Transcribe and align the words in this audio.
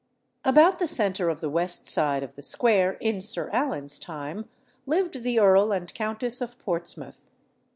About 0.43 0.79
the 0.79 0.87
centre 0.87 1.29
of 1.29 1.41
the 1.41 1.49
west 1.51 1.87
side 1.87 2.23
of 2.23 2.33
the 2.33 2.41
square, 2.41 2.93
in 2.93 3.21
Sir 3.21 3.51
Alan's 3.53 3.99
time, 3.99 4.49
lived 4.87 5.21
the 5.21 5.37
Earl 5.37 5.71
and 5.71 5.93
Countess 5.93 6.41
of 6.41 6.57
Portsmouth. 6.57 7.19